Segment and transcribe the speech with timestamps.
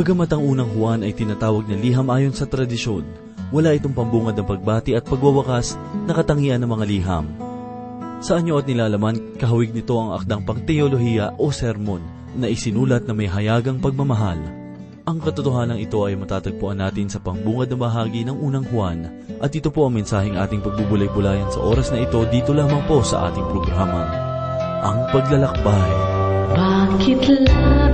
[0.00, 3.04] Bagamat ang unang Juan ay tinatawag na liham ayon sa tradisyon,
[3.52, 5.76] wala itong pambungad ng pagbati at pagwawakas
[6.08, 7.28] na katangian ng mga liham.
[8.24, 12.00] Sa anyo at nilalaman, kahawig nito ang akdang pangteolohiya o sermon
[12.32, 14.40] na isinulat na may hayagang pagmamahal.
[15.04, 19.04] Ang katotohanan ito ay matatagpuan natin sa pangbungad na bahagi ng unang Juan
[19.36, 23.28] at ito po ang mensaheng ating pagbubulay-bulayan sa oras na ito dito lamang po sa
[23.28, 24.08] ating programa.
[24.80, 25.92] Ang Paglalakbay.
[26.56, 27.20] Bakit
[27.52, 27.89] labis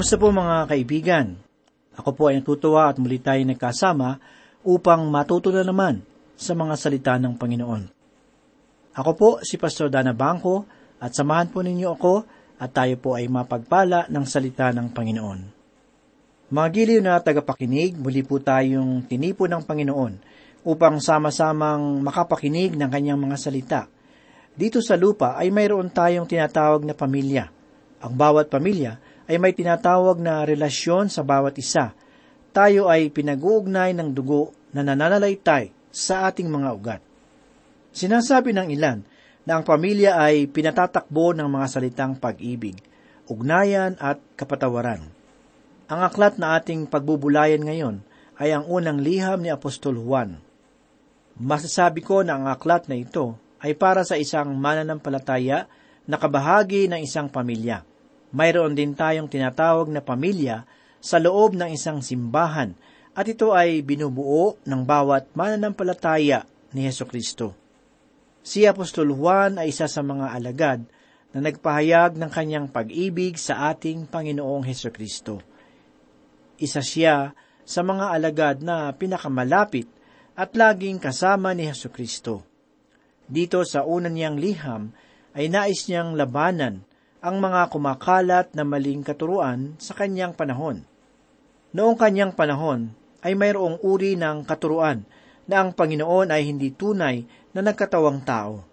[0.00, 1.36] Kamusta po mga kaibigan?
[1.92, 4.16] Ako po ay natutuwa at muli tayo nagkasama
[4.64, 6.00] upang matuto na naman
[6.40, 7.82] sa mga salita ng Panginoon.
[8.96, 10.64] Ako po si Pastor Dana Bangko
[11.04, 12.24] at samahan po ninyo ako
[12.56, 15.40] at tayo po ay mapagpala ng salita ng Panginoon.
[16.48, 20.12] Mga giliw na tagapakinig, muli po tayong tinipo ng Panginoon
[20.64, 23.84] upang sama-samang makapakinig ng kanyang mga salita.
[24.56, 27.52] Dito sa lupa ay mayroon tayong tinatawag na pamilya.
[28.00, 31.94] Ang bawat pamilya ay may tinatawag na relasyon sa bawat isa.
[32.50, 37.02] Tayo ay pinag-uugnay ng dugo na nananalaytay sa ating mga ugat.
[37.94, 39.06] Sinasabi ng ilan
[39.46, 42.82] na ang pamilya ay pinatatakbo ng mga salitang pag-ibig,
[43.30, 45.06] ugnayan at kapatawaran.
[45.86, 48.02] Ang aklat na ating pagbubulayan ngayon
[48.34, 50.42] ay ang unang liham ni Apostol Juan.
[51.38, 55.70] Masasabi ko na ang aklat na ito ay para sa isang mananampalataya
[56.02, 57.89] na kabahagi ng isang pamilya.
[58.30, 60.62] Mayroon din tayong tinatawag na pamilya
[61.02, 62.76] sa loob ng isang simbahan
[63.16, 67.58] at ito ay binubuo ng bawat mananampalataya ni Heso Kristo.
[68.40, 70.80] Si Apostol Juan ay isa sa mga alagad
[71.34, 75.42] na nagpahayag ng kanyang pag-ibig sa ating Panginoong Heso Kristo.
[76.58, 77.34] Isa siya
[77.66, 79.86] sa mga alagad na pinakamalapit
[80.38, 82.46] at laging kasama ni Heso Kristo.
[83.30, 84.90] Dito sa unan niyang liham
[85.34, 86.82] ay nais niyang labanan
[87.20, 90.80] ang mga kumakalat na maling katuruan sa kanyang panahon.
[91.76, 95.04] Noong kanyang panahon ay mayroong uri ng katuruan
[95.44, 97.20] na ang Panginoon ay hindi tunay
[97.52, 98.64] na nagkatawang tao.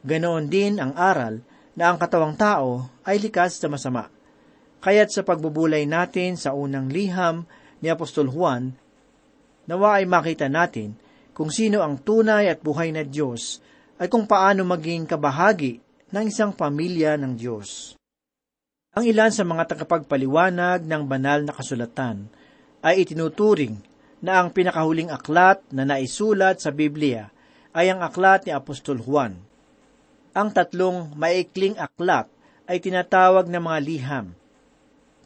[0.00, 1.44] Ganoon din ang aral
[1.76, 4.08] na ang katawang tao ay likas sa masama.
[4.80, 7.44] Kaya't sa pagbubulay natin sa unang liham
[7.84, 8.72] ni Apostol Juan,
[9.68, 10.96] nawa ay makita natin
[11.36, 13.60] kung sino ang tunay at buhay na Diyos
[14.00, 15.83] ay kung paano maging kabahagi
[16.14, 17.98] ng isang pamilya ng Diyos.
[18.94, 22.30] Ang ilan sa mga tagapagpaliwanag ng banal na kasulatan
[22.86, 23.82] ay itinuturing
[24.22, 27.34] na ang pinakahuling aklat na naisulat sa Biblia
[27.74, 29.42] ay ang aklat ni Apostol Juan.
[30.38, 32.30] Ang tatlong maikling aklat
[32.70, 34.26] ay tinatawag na mga liham.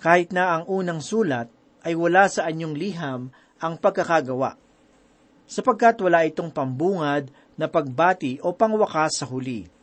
[0.01, 1.53] Kahit na ang unang sulat
[1.85, 3.29] ay wala sa anyong liham
[3.61, 4.57] ang pagkakagawa,
[5.45, 7.29] sapagkat wala itong pambungad
[7.61, 9.78] na pagbati o pangwakas sa huli.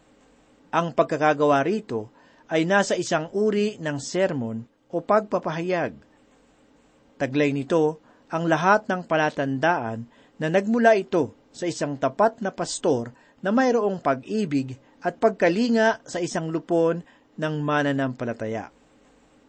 [0.75, 2.11] Ang pagkakagawa rito
[2.51, 5.95] ay nasa isang uri ng sermon o pagpapahayag.
[7.15, 10.03] Taglay nito ang lahat ng palatandaan
[10.35, 16.51] na nagmula ito sa isang tapat na pastor na mayroong pag-ibig at pagkalinga sa isang
[16.51, 16.99] lupon
[17.39, 18.67] ng mananampalataya.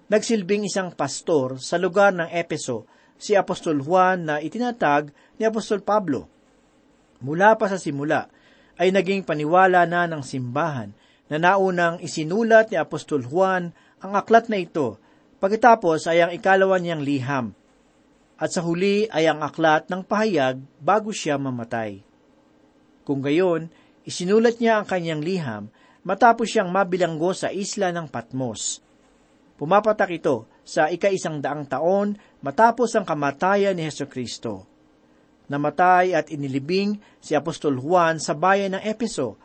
[0.07, 2.87] Nagsilbing isang pastor sa lugar ng Epeso
[3.19, 5.11] si Apostol Juan na itinatag
[5.43, 6.31] ni Apostol Pablo.
[7.19, 8.31] Mula pa sa simula
[8.79, 10.95] ay naging paniwala na ng simbahan
[11.27, 15.01] na naunang isinulat ni Apostol Juan ang aklat na ito,
[15.43, 17.53] pagkatapos ay ang ikalawa niyang liham,
[18.37, 22.05] at sa huli ay ang aklat ng pahayag bago siya mamatay.
[23.07, 23.73] Kung gayon,
[24.05, 25.73] isinulat niya ang kanyang liham
[26.07, 28.83] matapos siyang mabilanggo sa isla ng Patmos.
[29.57, 32.15] Pumapatak ito sa ika-isang daang taon
[32.45, 34.69] matapos ang kamatayan ni Heso Kristo.
[35.47, 39.39] Namatay at inilibing si Apostol Juan sa bayan ng Epeso.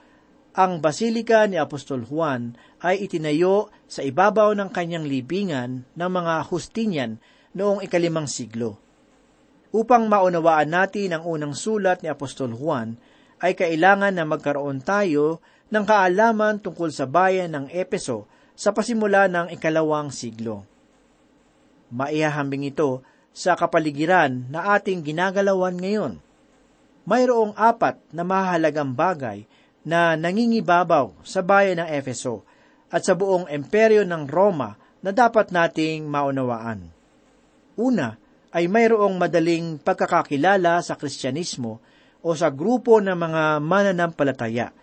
[0.52, 7.24] Ang basilika ni Apostol Juan ay itinayo sa ibabaw ng kanyang libingan ng mga Justinian
[7.56, 8.76] noong ikalimang siglo.
[9.72, 13.00] Upang maunawaan natin ang unang sulat ni Apostol Juan,
[13.40, 15.40] ay kailangan na magkaroon tayo
[15.72, 20.68] ng kaalaman tungkol sa bayan ng Epeso sa pasimula ng ikalawang siglo.
[21.96, 26.20] Maihahambing ito sa kapaligiran na ating ginagalawan ngayon.
[27.08, 29.48] Mayroong apat na mahalagang bagay
[29.82, 32.46] na nangingibabaw sa bayan ng Efeso
[32.92, 36.86] at sa buong imperyo ng Roma na dapat nating maunawaan.
[37.80, 41.80] Una, ay mayroong madaling pagkakakilala sa Kristyanismo
[42.22, 44.76] o sa grupo ng mga mananampalataya.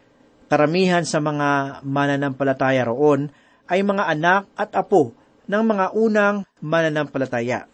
[0.48, 3.28] Karamihan sa mga mananampalataya roon
[3.68, 5.12] ay mga anak at apo
[5.44, 7.68] ng mga unang mananampalataya.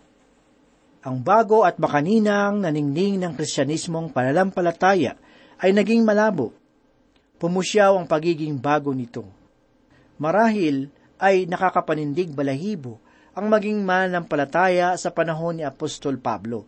[1.06, 5.14] Ang bago at makaninang naningning ng Kristyanismong pananampalataya
[5.62, 6.50] ay naging malabo.
[7.44, 9.28] Pumusyaw ang pagiging bago nito.
[10.16, 10.88] Marahil
[11.20, 12.96] ay nakakapanindig balahibo
[13.36, 16.64] ang maging mananampalataya sa panahon ni Apostol Pablo.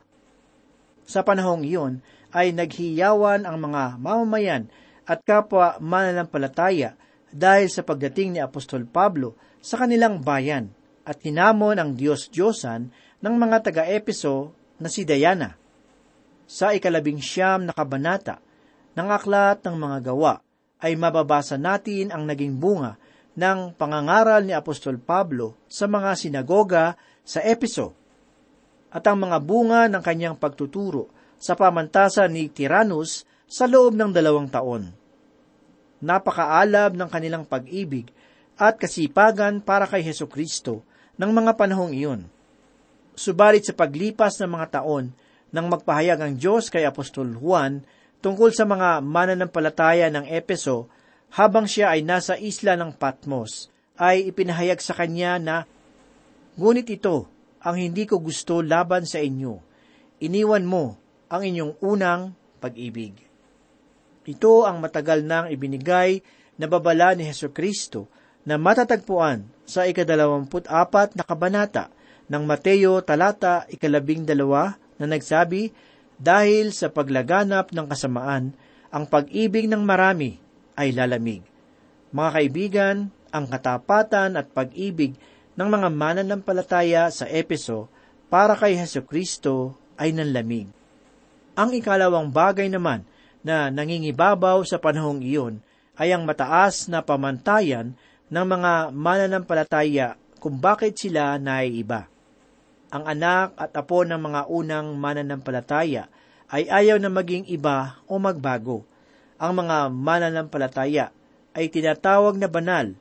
[1.08, 4.69] Sa panahong iyon ay naghiyawan ang mga mamamayan
[5.08, 6.93] at kapwa mananampalataya
[7.32, 9.32] dahil sa pagdating ni Apostol Pablo
[9.64, 10.76] sa kanilang bayan
[11.08, 12.93] at hinamon ang Diyos-Diyosan
[13.25, 15.56] ng mga taga-Epeso na si Diana.
[16.44, 18.44] Sa ikalabing siyam na kabanata
[18.93, 20.44] ng aklat ng mga gawa
[20.81, 23.00] ay mababasa natin ang naging bunga
[23.37, 27.93] ng pangangaral ni Apostol Pablo sa mga sinagoga sa Epeso
[28.93, 34.49] at ang mga bunga ng kanyang pagtuturo sa pamantasan ni Tyrannus sa loob ng dalawang
[34.49, 34.88] taon.
[36.00, 38.08] Napakaalab ng kanilang pag-ibig
[38.56, 40.81] at kasipagan para kay Heso Kristo
[41.20, 42.25] ng mga panahong iyon.
[43.17, 45.12] Subalit sa paglipas ng mga taon,
[45.52, 47.81] nang magpahayag ang Diyos kay Apostol Juan
[48.26, 50.90] tungkol sa mga mananampalataya ng Epeso
[51.31, 55.56] habang siya ay nasa isla ng Patmos, ay ipinahayag sa kanya na,
[56.58, 57.31] Ngunit ito
[57.62, 59.62] ang hindi ko gusto laban sa inyo.
[60.26, 60.99] Iniwan mo
[61.30, 63.14] ang inyong unang pag-ibig.
[64.26, 66.18] Ito ang matagal nang ibinigay
[66.59, 68.11] na babala ni Heso Kristo
[68.42, 71.95] na matatagpuan sa ikadalawamput apat na kabanata
[72.26, 75.71] ng Mateo talata ikalabing dalawa na nagsabi,
[76.16, 78.56] Dahil sa paglaganap ng kasamaan,
[78.88, 80.40] ang pag-ibig ng marami
[80.73, 81.44] ay lalamig.
[82.12, 82.96] Mga kaibigan,
[83.28, 85.12] ang katapatan at pag-ibig
[85.56, 87.92] ng mga mananampalataya sa Epeso
[88.32, 90.68] para kay Heso Kristo ay nanlamig.
[91.56, 93.04] Ang ikalawang bagay naman
[93.44, 95.61] na nangingibabaw sa panahong iyon
[95.96, 97.96] ay ang mataas na pamantayan
[98.28, 102.08] ng mga mananampalataya kung bakit sila naiiba.
[102.95, 106.07] Ang anak at apo ng mga unang mananampalataya
[106.50, 108.87] ay ayaw na maging iba o magbago
[109.37, 111.12] ang mga mananampalataya
[111.57, 112.97] ay tinatawag na banal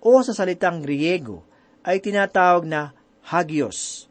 [0.00, 1.44] o sa salitang Griego
[1.84, 2.92] ay tinatawag na
[3.24, 4.08] hagios.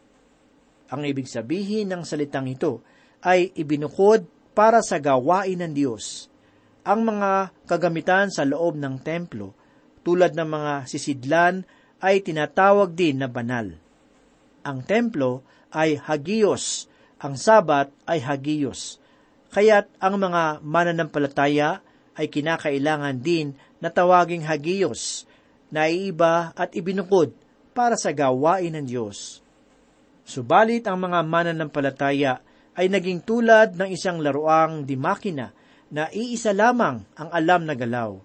[0.89, 2.81] Ang ibig sabihin ng salitang ito
[3.21, 4.25] ay ibinukod
[4.57, 6.29] para sa gawain ng Diyos.
[6.81, 9.53] Ang mga kagamitan sa loob ng templo,
[10.01, 11.61] tulad ng mga sisidlan,
[12.01, 13.77] ay tinatawag din na banal.
[14.69, 15.41] Ang templo
[15.73, 16.85] ay hagios,
[17.17, 19.01] ang sabat ay hagios.
[19.49, 21.81] Kaya't ang mga mananampalataya
[22.13, 25.25] ay kinakailangan din na tawaging hagiyos,
[25.73, 27.33] na iiba at ibinukod
[27.73, 29.41] para sa gawain ng Diyos.
[30.21, 32.45] Subalit ang mga mananampalataya
[32.77, 35.49] ay naging tulad ng isang laruang di makina
[35.89, 38.21] na iisa lamang ang alam na galaw.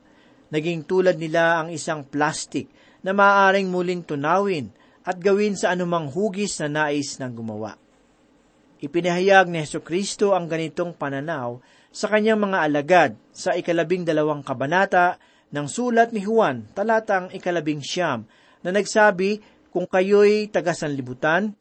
[0.53, 2.69] Naging tulad nila ang isang plastic
[3.01, 4.69] na maaaring muling tunawin
[5.05, 7.77] at gawin sa anumang hugis na nais ng gumawa.
[8.81, 11.61] Ipinahayag ni Heso Kristo ang ganitong pananaw
[11.95, 15.21] sa kanyang mga alagad sa ikalabing dalawang kabanata
[15.55, 18.27] ng sulat ni Juan, talatang ikalabing siyam,
[18.65, 19.39] na nagsabi,
[19.71, 21.55] kung kayo'y taga-sanlibutan,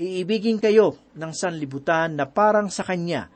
[0.00, 3.28] iibigin kayo ng sanlibutan na parang sa Kanya.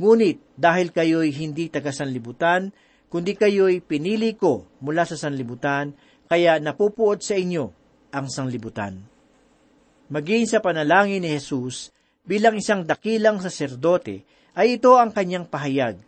[0.00, 2.72] Ngunit dahil kayo'y hindi taga-sanlibutan,
[3.12, 5.92] kundi kayo'y pinili ko mula sa sanlibutan,
[6.28, 7.77] kaya napupuot sa inyo
[8.14, 9.00] ang sanlibutan.
[10.08, 11.92] Maging sa panalangin ni Jesus,
[12.24, 14.24] bilang isang dakilang saserdote,
[14.56, 16.00] ay ito ang kanyang pahayag.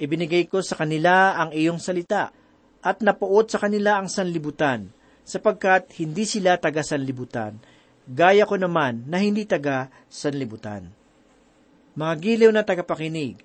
[0.00, 2.32] Ibinigay ko sa kanila ang iyong salita,
[2.80, 4.88] at napuot sa kanila ang sanlibutan,
[5.24, 7.60] sapagkat hindi sila taga sanlibutan,
[8.08, 10.88] gaya ko naman na hindi taga sanlibutan.
[11.92, 13.36] Mga giliw na tagapakinig,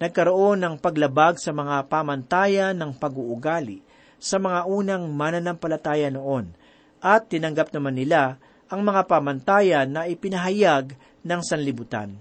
[0.00, 3.84] nagkaroon ng paglabag sa mga pamantayan ng pag-uugali
[4.18, 6.50] sa mga unang mananampalataya noon,
[6.98, 8.38] at tinanggap naman nila
[8.68, 10.92] ang mga pamantayan na ipinahayag
[11.24, 12.20] ng sanlibutan.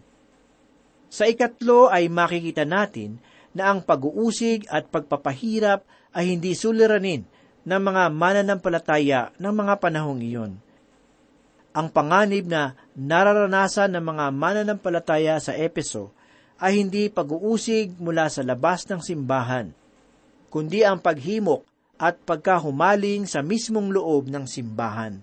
[1.08, 3.20] Sa ikatlo ay makikita natin
[3.56, 7.24] na ang pag-uusig at pagpapahirap ay hindi suliranin
[7.68, 10.54] ng mga mananampalataya ng mga panahong iyon.
[11.76, 16.16] Ang panganib na nararanasan ng mga mananampalataya sa Epeso
[16.58, 19.70] ay hindi pag-uusig mula sa labas ng simbahan,
[20.50, 21.62] kundi ang paghimok
[21.98, 25.22] at pagkahumaling sa mismong loob ng simbahan.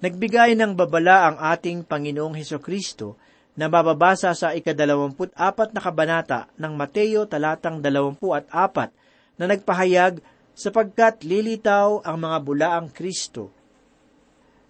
[0.00, 3.16] Nagbigay ng babala ang ating Panginoong Heso Kristo
[3.54, 8.90] na mababasa sa ikadalawamput apat na kabanata ng Mateo talatang dalawampu at apat
[9.38, 10.18] na nagpahayag
[10.52, 13.54] sapagkat lilitaw ang mga bulaang Kristo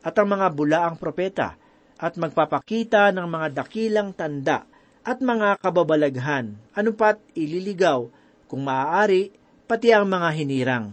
[0.04, 1.56] at ang mga bulaang propeta
[1.96, 4.68] at magpapakita ng mga dakilang tanda
[5.04, 8.08] at mga kababalaghan, anupat ililigaw
[8.48, 9.32] kung maaari
[9.64, 10.86] pati ang mga hinirang.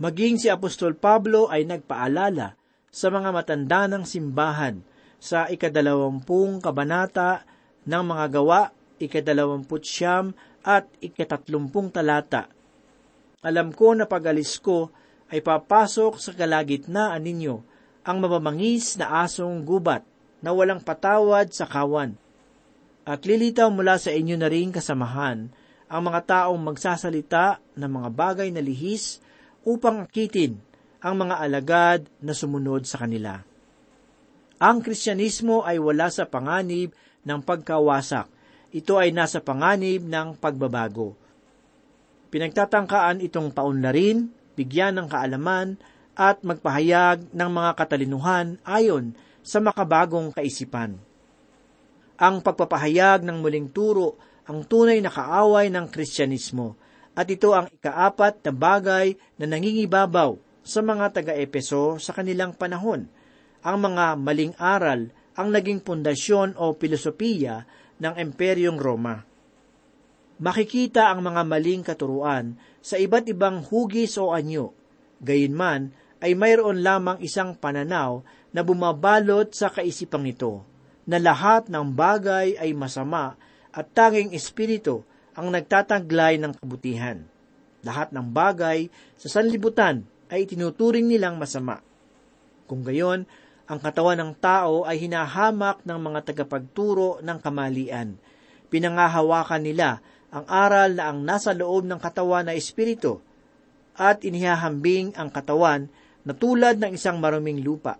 [0.00, 2.56] Maging si Apostol Pablo ay nagpaalala
[2.88, 4.80] sa mga matanda ng simbahan
[5.20, 7.44] sa ikadalawampung kabanata
[7.84, 10.32] ng mga gawa, ikadalawamput siyam
[10.64, 12.48] at ikatatlumpung talata
[13.40, 14.92] alam ko na pag-alis ko
[15.32, 17.56] ay papasok sa kalagitnaan ninyo
[18.04, 20.04] ang mabamangis na asong gubat
[20.44, 22.16] na walang patawad sa kawan.
[23.08, 25.48] At lilitaw mula sa inyo na rin kasamahan
[25.88, 29.24] ang mga taong magsasalita ng mga bagay na lihis
[29.64, 30.60] upang akitin
[31.00, 33.40] ang mga alagad na sumunod sa kanila.
[34.60, 36.92] Ang Kristyanismo ay wala sa panganib
[37.24, 38.28] ng pagkawasak.
[38.70, 41.16] Ito ay nasa panganib ng pagbabago.
[42.28, 45.80] Pinagtatangkaan itong paunlarin, bigyan ng kaalaman,
[46.12, 51.00] at magpahayag ng mga katalinuhan ayon sa makabagong kaisipan.
[52.20, 56.76] Ang pagpapahayag ng muling turo ang tunay na kaaway ng Kristyanismo,
[57.14, 63.10] at ito ang ikaapat na bagay na nangingibabaw sa mga taga-Epeso sa kanilang panahon.
[63.60, 67.64] Ang mga maling aral ang naging pundasyon o filosofiya
[68.00, 69.30] ng Imperyong Roma
[70.40, 74.72] makikita ang mga maling katuruan sa iba't ibang hugis o anyo.
[75.20, 80.64] Gayunman, ay mayroon lamang isang pananaw na bumabalot sa kaisipang ito,
[81.04, 83.36] na lahat ng bagay ay masama
[83.72, 87.22] at tanging espiritu ang nagtataglay ng kabutihan.
[87.80, 91.80] Lahat ng bagay sa sanlibutan ay tinuturing nilang masama.
[92.70, 93.26] Kung gayon,
[93.70, 98.18] ang katawan ng tao ay hinahamak ng mga tagapagturo ng kamalian.
[98.66, 103.18] Pinangahawakan nila ang aral na ang nasa loob ng katawan na espiritu
[103.98, 105.90] at inihahambing ang katawan
[106.22, 107.98] na tulad ng isang maruming lupa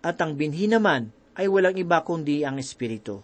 [0.00, 3.20] at ang binhi naman ay walang iba kundi ang espiritu.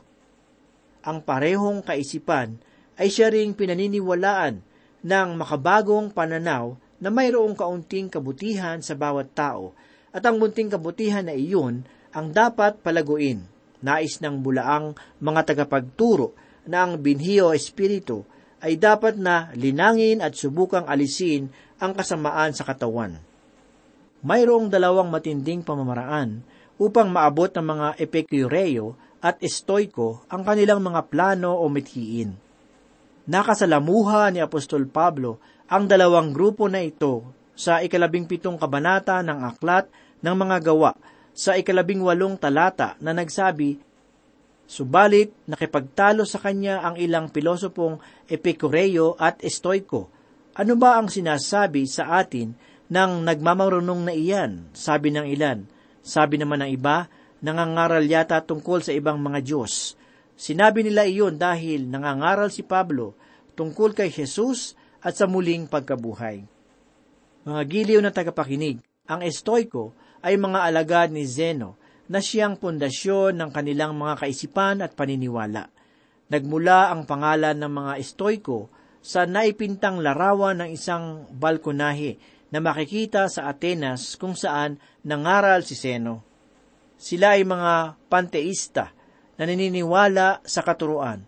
[1.03, 2.61] Ang parehong kaisipan
[2.97, 4.61] ay siya ring pinaniniwalaan
[5.03, 9.75] ng makabagong pananaw na mayroong kaunting kabutihan sa bawat tao
[10.15, 11.83] at ang munting kabutihan na iyon
[12.13, 13.43] ang dapat palaguin.
[13.83, 16.37] Nais ng bulaang mga tagapagturo
[16.71, 18.23] na ang binhi espiritu
[18.63, 21.51] ay dapat na linangin at subukang alisin
[21.83, 23.19] ang kasamaan sa katawan.
[24.23, 26.47] Mayroong dalawang matinding pamamaraan
[26.79, 32.42] upang maabot ng mga epikureyo at estoiko ang kanilang mga plano o mithiin.
[33.33, 39.89] Nakasalamuha ni Apostol Pablo ang dalawang grupo na ito sa ikalabing pitong kabanata ng aklat
[40.21, 40.93] ng mga gawa
[41.33, 43.81] sa ikalabing walong talata na nagsabi,
[44.69, 50.13] Subalit, nakipagtalo sa kanya ang ilang pilosopong Epikureyo at Estoiko.
[50.53, 52.53] Ano ba ang sinasabi sa atin
[52.93, 54.69] ng nagmamarunong na iyan?
[54.77, 55.65] Sabi ng ilan.
[56.05, 57.09] Sabi naman ng iba,
[57.41, 59.97] nangangaral yata tungkol sa ibang mga Diyos.
[60.43, 63.15] Sinabi nila iyon dahil nangangaral si Pablo
[63.55, 66.43] tungkol kay Jesus at sa muling pagkabuhay.
[67.47, 71.79] Mga giliw na tagapakinig, ang estoiko ay mga alagad ni Zeno
[72.11, 75.71] na siyang pundasyon ng kanilang mga kaisipan at paniniwala.
[76.27, 78.67] Nagmula ang pangalan ng mga estoiko
[78.99, 82.19] sa naipintang larawan ng isang balkonahe
[82.51, 86.27] na makikita sa Atenas kung saan nangaral si Zeno.
[86.99, 88.91] Sila ay mga panteista
[89.37, 91.25] na naniniwala sa katuruan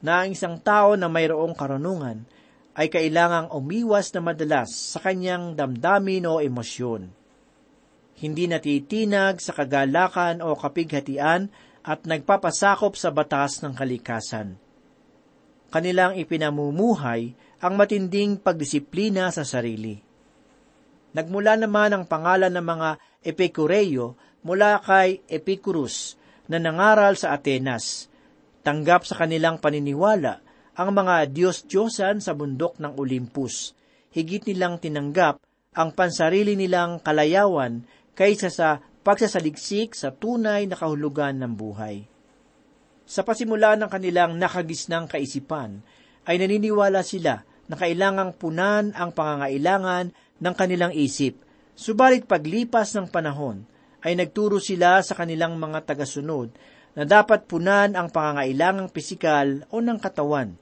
[0.00, 2.24] na ang isang tao na mayroong karunungan
[2.78, 7.12] ay kailangang umiwas na madalas sa kanyang damdamin o emosyon.
[8.20, 14.56] Hindi natitinag sa kagalakan o kapighatian at nagpapasakop sa batas ng kalikasan.
[15.72, 20.00] Kanilang ipinamumuhay ang matinding pagdisiplina sa sarili.
[21.12, 22.90] Nagmula naman ang pangalan ng mga
[23.20, 26.19] Epikureyo mula kay Epicurus
[26.50, 28.10] na nangaral sa Atenas.
[28.66, 30.42] Tanggap sa kanilang paniniwala
[30.74, 33.72] ang mga Diyos-Diyosan sa bundok ng Olympus.
[34.10, 35.38] Higit nilang tinanggap
[35.70, 37.86] ang pansarili nilang kalayawan
[38.18, 42.04] kaysa sa pagsasaliksik sa tunay na kahulugan ng buhay.
[43.06, 45.82] Sa pasimula ng kanilang nakagisnang kaisipan,
[46.28, 51.38] ay naniniwala sila na kailangang punan ang pangangailangan ng kanilang isip.
[51.78, 53.64] Subalit paglipas ng panahon,
[54.00, 56.52] ay nagturo sila sa kanilang mga tagasunod
[56.96, 60.56] na dapat punan ang pangangailangang pisikal o ng katawan.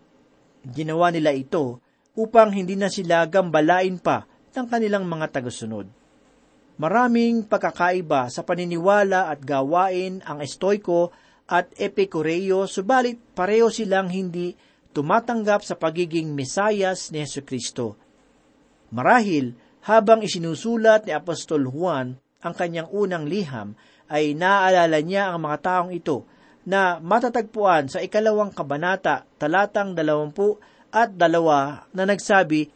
[0.66, 1.80] Ginawa nila ito
[2.18, 5.86] upang hindi na sila gambalain pa ng kanilang mga tagasunod.
[6.78, 11.10] Maraming pagkakaiba sa paniniwala at gawain ang estoiko
[11.48, 14.54] at epikureyo, subalit pareho silang hindi
[14.94, 17.98] tumatanggap sa pagiging mesayas ni Yesu Kristo.
[18.94, 19.56] Marahil,
[19.88, 23.74] habang isinusulat ni Apostol Juan ang kanyang unang liham,
[24.08, 26.24] ay naaalala niya ang mga taong ito
[26.68, 30.60] na matatagpuan sa ikalawang kabanata, talatang dalawampu
[30.92, 32.68] at dalawa na nagsabi,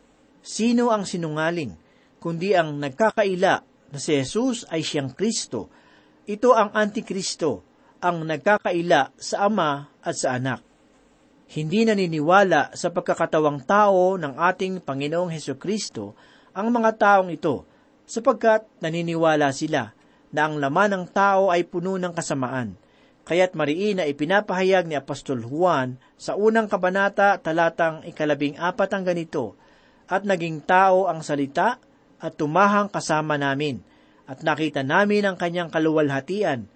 [0.42, 1.78] Sino ang sinungaling,
[2.18, 3.54] kundi ang nagkakaila
[3.94, 5.70] na si Jesus ay siyang Kristo.
[6.26, 7.62] Ito ang Antikristo,
[8.02, 10.60] ang nagkakaila sa Ama at sa Anak.
[11.52, 16.16] Hindi naniniwala sa pagkakatawang tao ng ating Panginoong Heso Kristo
[16.56, 17.68] ang mga taong ito,
[18.12, 19.96] sapagkat naniniwala sila
[20.28, 22.76] na ang laman ng tao ay puno ng kasamaan
[23.22, 29.54] Kaya't mariin na ipinapahayag ni Apostol Juan sa unang kabanata talatang ikalabing apat ang ganito,
[30.10, 31.78] At naging tao ang salita
[32.18, 33.78] at tumahang kasama namin,
[34.26, 36.66] at nakita namin ang kanyang kaluwalhatian,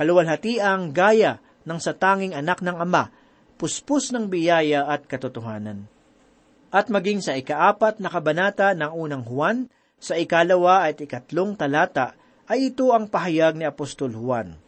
[0.00, 3.12] kaluwalhatiang gaya ng satanging anak ng Ama,
[3.60, 5.84] puspos ng biyaya at katotohanan.
[6.72, 9.68] At maging sa ikaapat na kabanata ng unang Juan,
[10.00, 12.16] sa ikalawa at ikatlong talata,
[12.50, 14.58] ay ito ang pahayag ni Apostol Juan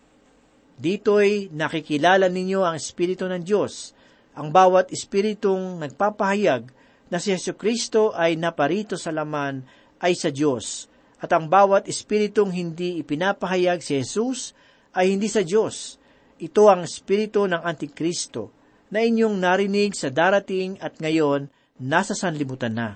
[0.83, 3.95] Dito'y nakikilala ninyo ang Espiritu ng Diyos.
[4.35, 6.75] Ang bawat Espiritong nagpapahayag
[7.07, 9.62] na si Yesu Kristo ay naparito sa laman
[10.03, 10.90] ay sa Diyos.
[11.23, 14.59] At ang bawat Espiritong hindi ipinapahayag si Jesus
[14.90, 16.03] ay hindi sa Diyos.
[16.42, 18.51] Ito ang Espiritu ng Antikristo
[18.90, 21.47] na inyong narinig sa darating at ngayon
[21.79, 22.88] nasa sanlibutan na.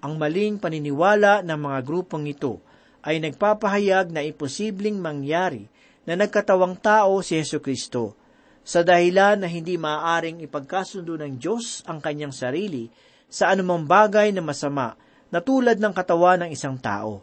[0.00, 2.56] Ang maling paniniwala ng mga grupong ito
[3.04, 5.68] ay nagpapahayag na imposibleng mangyari
[6.08, 8.16] na nagkatawang tao si Yesu Kristo,
[8.64, 12.88] sa dahilan na hindi maaaring ipagkasundo ng Diyos ang kanyang sarili
[13.28, 14.96] sa anumang bagay na masama
[15.28, 17.20] na tulad ng katawan ng isang tao.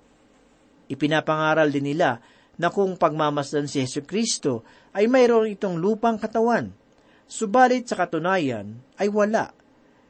[0.85, 2.21] Ipinapangaral din nila
[2.57, 4.61] na kung pagmamasdan si Yesu Kristo
[4.93, 6.69] ay mayroon itong lupang katawan,
[7.25, 9.56] subalit sa katunayan ay wala.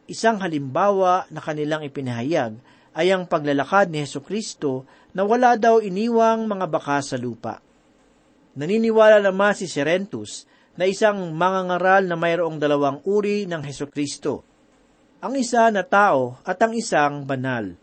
[0.07, 2.55] Isang halimbawa na kanilang ipinahayag
[2.95, 7.59] ay ang paglalakad ni Yesu Kristo na wala daw iniwang mga baka sa lupa.
[8.55, 10.47] Naniniwala naman si Serentus
[10.79, 14.47] na isang mangangaral na mayroong dalawang uri ng Heso Kristo.
[15.19, 17.75] Ang isa na tao at ang isang banal.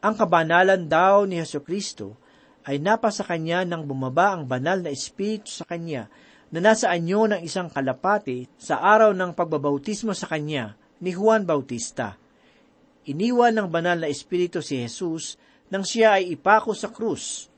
[0.00, 2.16] Ang kabanalan daw ni Heso Kristo
[2.64, 6.08] ay napasa kanya nang bumaba ang banal na espiritu sa kanya
[6.48, 12.14] na nasa anyo ng isang kalapati sa araw ng pagbabautismo sa kanya ni Juan Bautista.
[13.08, 15.40] Iniwan ng banal na espiritu si Jesus
[15.72, 17.48] nang siya ay ipako sa krus.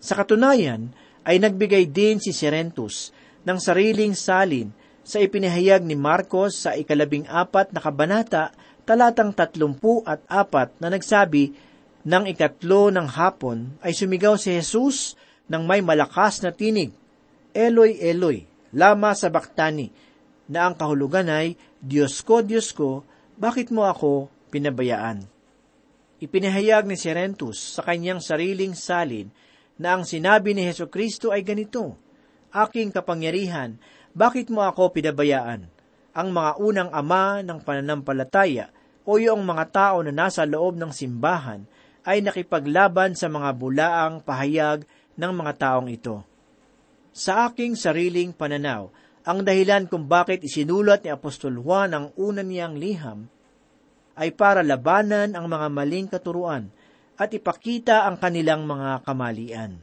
[0.00, 0.90] Sa katunayan,
[1.24, 4.68] ay nagbigay din si Serentus ng sariling salin
[5.04, 8.52] sa ipinahayag ni Marcos sa ikalabing apat na kabanata
[8.84, 11.56] talatang tatlumpu at apat na nagsabi,
[12.04, 15.16] ng ikatlo ng hapon ay sumigaw si Jesus
[15.48, 16.92] ng may malakas na tinig,
[17.56, 18.44] Eloy, Eloy,
[18.76, 19.88] lama sa baktani,
[20.44, 23.04] na ang kahulugan ay, Diyos ko, Diyos ko,
[23.36, 25.20] bakit mo ako pinabayaan?
[26.16, 29.28] Ipinahayag ni Serentus sa kanyang sariling salin
[29.76, 32.00] na ang sinabi ni Heso Kristo ay ganito,
[32.56, 33.76] Aking kapangyarihan,
[34.16, 35.68] bakit mo ako pinabayaan?
[36.16, 38.72] Ang mga unang ama ng pananampalataya
[39.04, 41.68] o yung mga tao na nasa loob ng simbahan
[42.08, 44.88] ay nakipaglaban sa mga bulaang pahayag
[45.20, 46.24] ng mga taong ito.
[47.12, 48.88] Sa aking sariling pananaw,
[49.24, 53.24] ang dahilan kung bakit isinulat ni Apostol Juan ang una niyang liham
[54.14, 56.68] ay para labanan ang mga maling katuruan
[57.16, 59.80] at ipakita ang kanilang mga kamalian.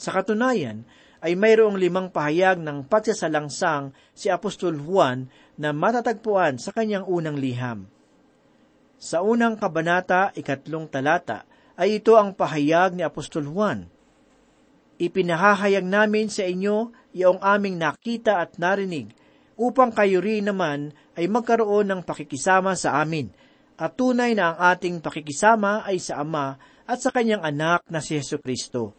[0.00, 0.88] Sa katunayan,
[1.20, 5.28] ay mayroong limang pahayag ng pagsasalangsang si Apostol Juan
[5.60, 7.84] na matatagpuan sa kanyang unang liham.
[8.96, 11.44] Sa unang kabanata, ikatlong talata,
[11.76, 13.88] ay ito ang pahayag ni Apostol Juan.
[15.00, 19.16] Ipinahahayag namin sa inyo iyong aming nakita at narinig,
[19.56, 23.32] upang kayo rin naman ay magkaroon ng pakikisama sa amin,
[23.80, 28.12] at tunay na ang ating pakikisama ay sa Ama at sa kanyang anak na si
[28.12, 28.92] Yesu Kristo.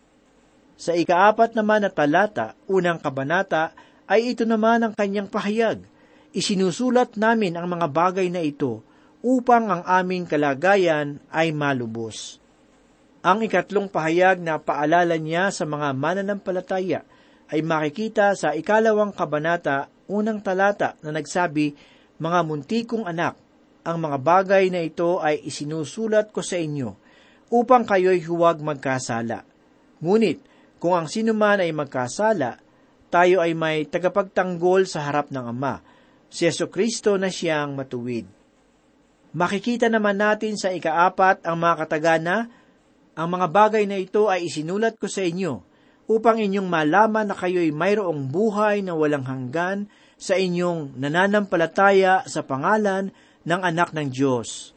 [0.74, 3.78] Sa ikaapat naman na talata, unang kabanata,
[4.10, 5.86] ay ito naman ang kanyang pahayag.
[6.34, 8.82] Isinusulat namin ang mga bagay na ito
[9.22, 12.41] upang ang aming kalagayan ay malubos.
[13.22, 17.06] Ang ikatlong pahayag na paalala niya sa mga mananampalataya
[17.54, 21.78] ay makikita sa ikalawang kabanata, unang talata na nagsabi,
[22.18, 23.38] Mga muntikong anak,
[23.86, 26.98] ang mga bagay na ito ay isinusulat ko sa inyo,
[27.54, 29.46] upang kayo'y huwag magkasala.
[30.02, 30.42] Ngunit,
[30.82, 32.58] kung ang sinuman ay magkasala,
[33.14, 35.84] tayo ay may tagapagtanggol sa harap ng Ama,
[36.26, 38.26] si Yeso Kristo na siyang matuwid.
[39.36, 42.36] Makikita naman natin sa ikaapat ang mga katagana,
[43.22, 45.62] ang mga bagay na ito ay isinulat ko sa inyo,
[46.10, 49.86] upang inyong malaman na kayo'y mayroong buhay na walang hanggan
[50.18, 53.14] sa inyong nananampalataya sa pangalan
[53.46, 54.74] ng anak ng Diyos.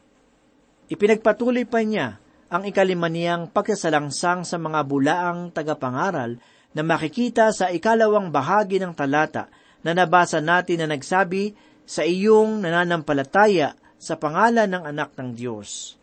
[0.87, 6.37] Ipinagpatuloy pa niya ang ikalima niyang pagkasalangsang sa mga bulaang tagapangaral
[6.77, 9.49] na makikita sa ikalawang bahagi ng talata
[9.81, 15.97] na nabasa natin na nagsabi sa iyong nananampalataya sa pangalan ng anak ng Diyos.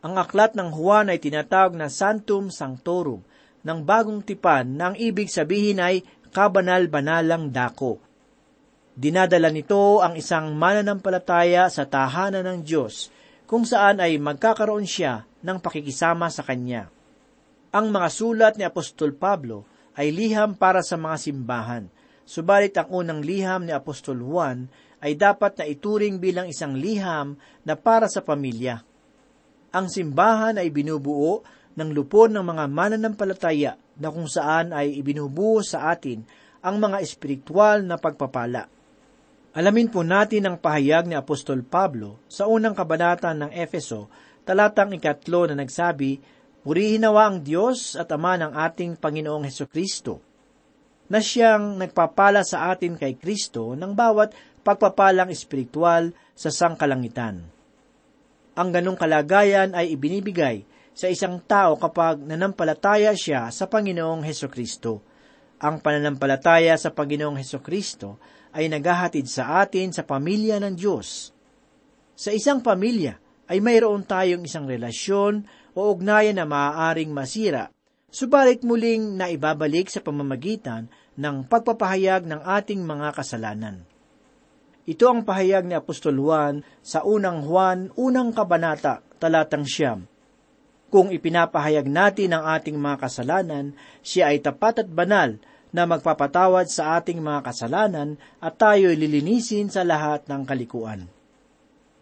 [0.00, 3.20] Ang aklat ng Juan ay tinatawag na Santum Sanctorum
[3.60, 6.00] ng bagong tipan na ang ibig sabihin ay
[6.32, 8.00] kabanal-banalang dako.
[8.96, 13.12] Dinadala nito ang isang mananampalataya sa tahanan ng Diyos
[13.44, 16.88] kung saan ay magkakaroon siya ng pakikisama sa Kanya.
[17.70, 19.68] Ang mga sulat ni Apostol Pablo
[20.00, 21.84] ay liham para sa mga simbahan,
[22.24, 24.64] subalit ang unang liham ni Apostol Juan
[25.04, 27.36] ay dapat na ituring bilang isang liham
[27.68, 28.80] na para sa pamilya.
[29.70, 31.46] Ang simbahan ay binubuo
[31.78, 36.26] ng lupon ng mga mananampalataya na kung saan ay ibinubuo sa atin
[36.60, 38.66] ang mga espiritual na pagpapala.
[39.54, 44.06] Alamin po natin ang pahayag ni Apostol Pablo sa unang kabanata ng Efeso,
[44.46, 46.22] talatang ikatlo na nagsabi,
[46.60, 50.20] Purihin nawa ang Diyos at Ama ng ating Panginoong Heso Kristo,
[51.08, 57.59] na siyang nagpapala sa atin kay Kristo ng bawat pagpapalang espiritual sa sangkalangitan.
[58.58, 65.06] Ang ganong kalagayan ay ibinibigay sa isang tao kapag nanampalataya siya sa Panginoong Heso Kristo.
[65.60, 68.18] Ang pananampalataya sa Panginoong Heso Kristo
[68.50, 71.30] ay naghahatid sa atin sa pamilya ng Diyos.
[72.18, 77.70] Sa isang pamilya ay mayroon tayong isang relasyon o ugnayan na maaaring masira,
[78.10, 83.89] subalit muling naibabalik sa pamamagitan ng pagpapahayag ng ating mga kasalanan.
[84.88, 90.08] Ito ang pahayag ni Apostol Juan sa unang Juan, unang kabanata, talatang siyam.
[90.90, 95.38] Kung ipinapahayag natin ang ating mga kasalanan, siya ay tapat at banal
[95.70, 101.06] na magpapatawad sa ating mga kasalanan at tayo'y lilinisin sa lahat ng kalikuan.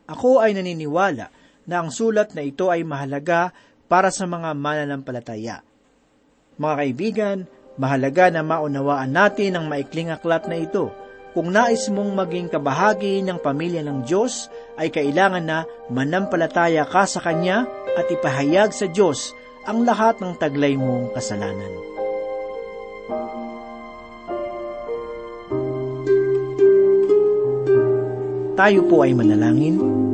[0.09, 1.29] Ako ay naniniwala
[1.69, 3.53] na ang sulat na ito ay mahalaga
[3.93, 5.61] para sa mga mananampalataya.
[6.57, 7.38] Mga kaibigan,
[7.77, 10.88] mahalaga na maunawaan natin ang maikling aklat na ito.
[11.38, 17.22] Kung nais mong maging kabahagi ng pamilya ng Diyos, ay kailangan na manampalataya ka sa
[17.22, 17.62] Kanya
[17.94, 21.70] at ipahayag sa Diyos ang lahat ng taglay mong kasalanan.
[28.59, 30.08] Tayo po ay manalangin.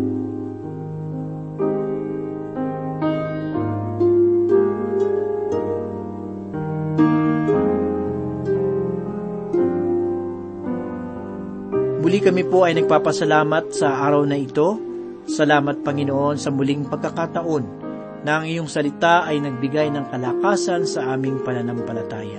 [12.15, 14.79] Muli kami po ay nagpapasalamat sa araw na ito
[15.27, 17.65] Salamat Panginoon sa muling pagkakataon
[18.23, 22.39] na ang iyong salita ay nagbigay ng kalakasan sa aming pananampalataya.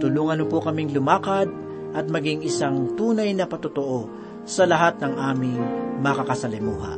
[0.00, 1.52] Tulungan mo po kaming lumakad
[1.92, 4.08] at maging isang tunay na patotoo
[4.48, 5.60] sa lahat ng aming
[6.00, 6.96] makakasalimuha.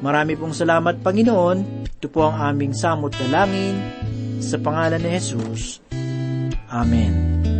[0.00, 1.84] Marami pong salamat Panginoon.
[2.00, 3.76] Ito po ang aming samot na langin
[4.40, 5.84] sa pangalan ni Jesus.
[6.72, 7.57] Amen.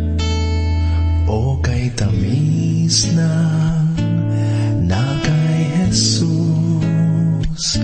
[1.29, 3.29] O kay tamis na
[4.81, 7.77] na kay Jesus,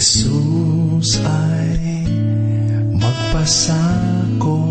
[0.00, 1.76] Jesus ay
[2.96, 4.69] magpasakop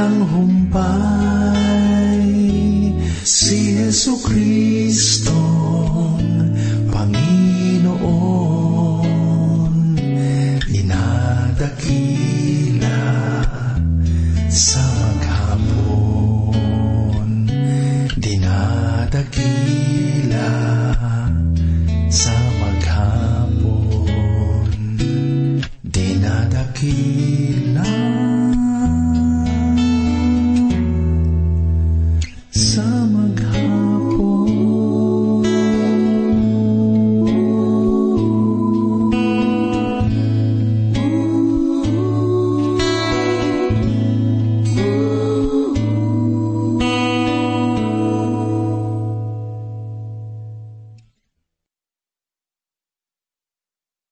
[0.00, 0.80] walang humpay.
[3.20, 5.49] Si Yesu Kristo